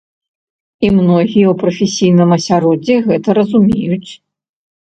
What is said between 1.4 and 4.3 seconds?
ў прафесійным асяроддзі гэта разумеюць.